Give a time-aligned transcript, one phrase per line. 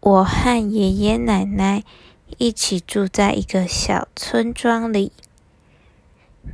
[0.00, 1.84] 我和爷爷奶奶
[2.38, 5.12] 一起住在一个小村庄里，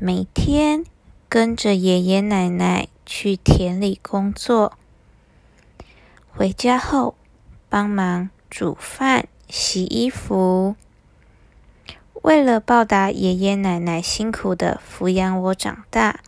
[0.01, 0.85] 每天
[1.29, 4.77] 跟着爷爷奶奶去田里工作，
[6.33, 7.15] 回家后
[7.69, 10.75] 帮忙煮饭、洗衣服。
[12.23, 16.19] 为了报答爷爷奶奶辛苦的抚养我长大，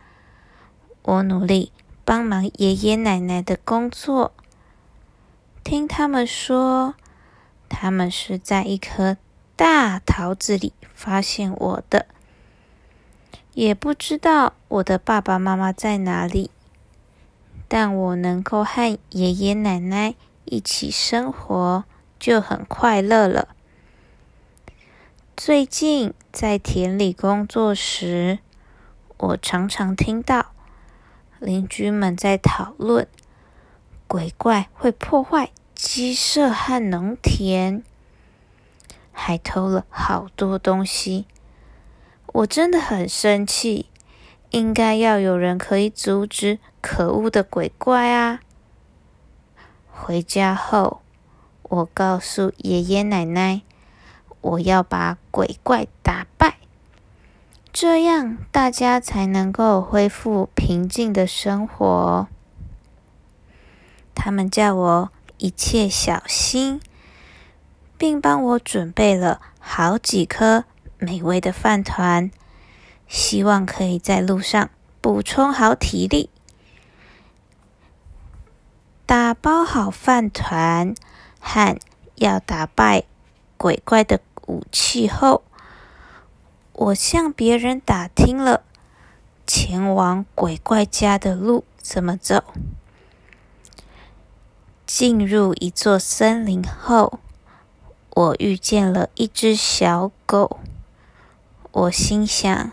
[1.01, 1.73] 我努力
[2.05, 4.31] 帮忙爷爷奶奶的工作。
[5.65, 6.95] 听他们说。
[7.69, 9.15] 他们是在一颗
[9.55, 12.07] 大桃子里发现我的，
[13.53, 16.49] 也不知道我的爸爸妈妈在哪里，
[17.67, 20.15] 但我能够和爷爷奶奶
[20.45, 21.85] 一起生活
[22.19, 23.49] 就很快乐了。
[25.37, 28.39] 最近在田里工作时，
[29.17, 30.47] 我常常听到
[31.39, 33.07] 邻居们在讨论
[34.07, 35.51] 鬼怪会破坏。
[35.81, 37.83] 鸡舍和农田，
[39.13, 41.25] 还偷了好多东西，
[42.33, 43.85] 我真的很生气。
[44.49, 48.41] 应该要有人可以阻止可恶的鬼怪啊！
[49.89, 50.99] 回家后，
[51.63, 53.61] 我告诉爷爷奶奶，
[54.41, 56.57] 我要把鬼怪打败，
[57.71, 62.27] 这样大家才能够恢复平静的生活。
[64.13, 65.11] 他们叫我。
[65.39, 66.81] 一切小心，
[67.97, 70.65] 并帮我准备了好几颗
[70.97, 72.29] 美味的饭团，
[73.07, 74.69] 希望可以在路上
[75.01, 76.29] 补充好体力。
[79.05, 80.93] 打包好饭团
[81.39, 81.79] 和
[82.15, 83.05] 要打败
[83.57, 85.43] 鬼怪的武器后，
[86.73, 88.63] 我向别人打听了
[89.47, 92.43] 前往鬼怪家的路怎么走。
[94.91, 97.19] 进入一座森林后，
[98.09, 100.59] 我遇见了一只小狗。
[101.71, 102.71] 我心想，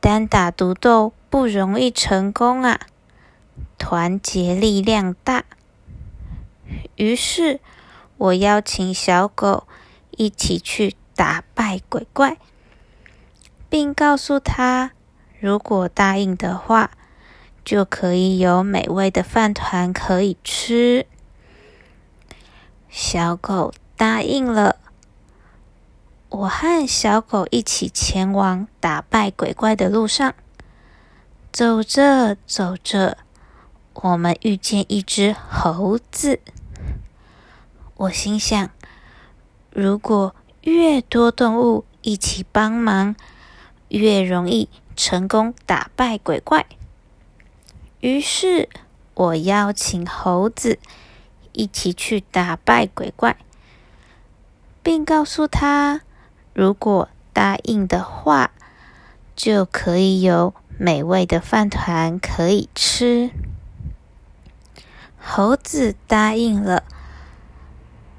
[0.00, 2.80] 单打独斗不容易成功啊，
[3.78, 5.44] 团结力量大。
[6.96, 7.60] 于是，
[8.16, 9.68] 我邀请小狗
[10.16, 12.38] 一起去打败鬼怪，
[13.70, 14.90] 并告诉他，
[15.38, 16.90] 如果答应的话。
[17.64, 21.06] 就可以有美味的饭团可以吃。
[22.90, 24.76] 小狗答应了，
[26.28, 30.34] 我和小狗一起前往打败鬼怪的路上。
[31.50, 33.16] 走着走着，
[33.94, 36.40] 我们遇见一只猴子。
[37.96, 38.70] 我心想，
[39.70, 43.14] 如果越多动物一起帮忙，
[43.88, 46.66] 越容易成功打败鬼怪。
[48.04, 48.68] 于是
[49.14, 50.78] 我邀请猴子
[51.52, 53.38] 一起去打败鬼怪，
[54.82, 56.02] 并告诉他，
[56.52, 58.50] 如果答应的话，
[59.34, 63.30] 就可以有美味的饭团可以吃。
[65.18, 66.84] 猴子答应了，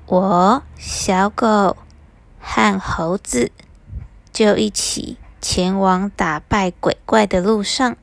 [0.07, 1.77] 我小狗
[2.39, 3.51] 和猴子
[4.33, 7.95] 就一起前往打败鬼怪的路上。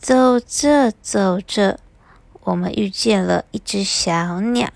[0.00, 1.80] 走着走着，
[2.44, 4.70] 我们遇见了一只小鸟。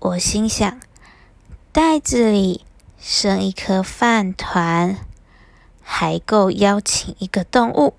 [0.00, 0.80] 我心想，
[1.70, 2.64] 袋子里
[2.98, 4.98] 剩一颗饭团，
[5.80, 7.94] 还够邀请一个动物。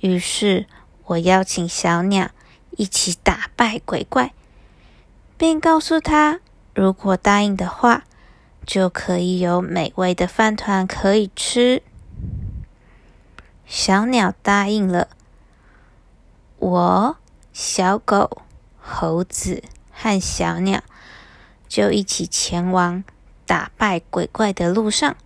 [0.00, 0.66] 于是
[1.06, 2.30] 我邀请小鸟
[2.72, 4.34] 一起打败鬼怪，
[5.38, 6.40] 并告诉他，
[6.74, 8.04] 如果答应的话，
[8.66, 11.82] 就可以有美味的饭团可以吃。
[13.66, 15.08] 小鸟答应了，
[16.58, 17.16] 我、
[17.52, 18.42] 小狗、
[18.80, 20.82] 猴子和小鸟
[21.66, 23.02] 就一起前往
[23.46, 25.16] 打败鬼怪的路上。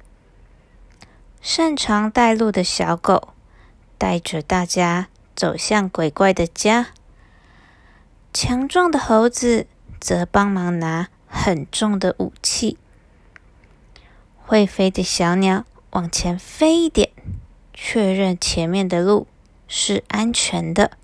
[1.40, 3.34] 擅长带路的小狗
[3.96, 6.88] 带着大家走向鬼怪的家，
[8.32, 9.66] 强壮的猴子
[10.00, 12.78] 则帮忙拿很重的武器。
[14.44, 17.10] 会飞的小鸟往前飞一点。
[17.80, 19.28] 确认前面的路
[19.68, 20.98] 是安全的，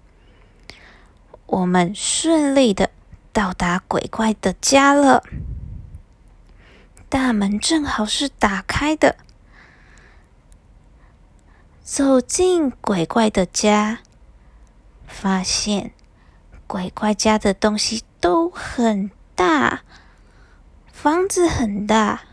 [1.46, 2.90] 我们顺利的
[3.32, 5.22] 到达鬼怪的家了。
[7.08, 9.16] 大门正好是打开的，
[11.80, 14.00] 走进鬼怪的家，
[15.06, 15.92] 发现
[16.66, 19.84] 鬼怪家的东西都很大，
[20.92, 22.24] 房子很大，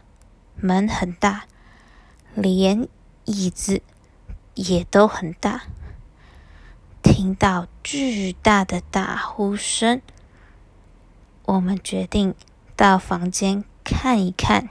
[0.56, 1.46] 门很大，
[2.34, 2.88] 连
[3.26, 3.84] 椅子。
[4.62, 5.64] 也都很大，
[7.02, 10.02] 听到巨大的打呼声，
[11.46, 12.36] 我们决定
[12.76, 14.68] 到房间看一看，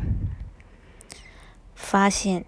[1.75, 2.45] 发现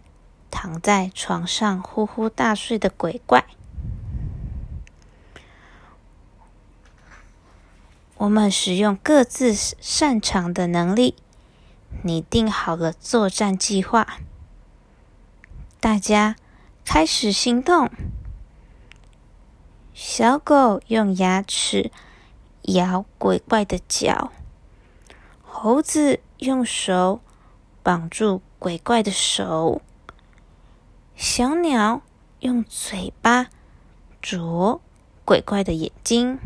[0.51, 3.45] 躺在床上呼呼大睡的鬼怪。
[8.19, 11.17] 我们使用各自擅长的能力，
[12.03, 14.07] 拟定好了作战计划。
[15.81, 16.37] 大家
[16.85, 17.91] 开始行动。
[19.95, 21.91] 小狗用牙齿
[22.63, 24.33] 咬鬼怪的脚，
[25.43, 27.21] 猴子用手
[27.83, 29.81] 绑住鬼怪的手，
[31.15, 32.03] 小鸟
[32.41, 33.49] 用嘴巴
[34.21, 34.81] 啄
[35.25, 36.39] 鬼怪的眼睛。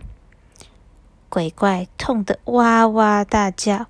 [1.29, 3.87] 鬼怪痛得哇哇大叫，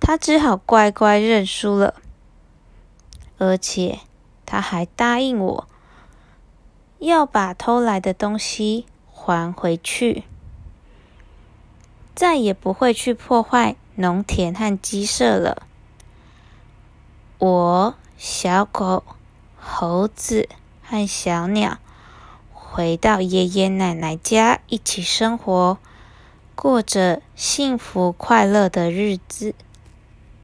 [0.00, 1.94] 他只好乖乖认输了，
[3.38, 4.00] 而且
[4.52, 5.66] 他还答应我，
[6.98, 10.24] 要把偷来的东西还回去，
[12.14, 15.62] 再也不会去破坏农田和鸡舍了。
[17.38, 19.02] 我、小狗、
[19.58, 20.50] 猴子
[20.82, 21.78] 和小鸟
[22.52, 25.78] 回到爷爷奶奶家一起生活。
[26.54, 29.54] 过着幸福快乐的日子。